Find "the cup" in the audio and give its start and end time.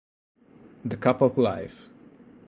0.83-1.21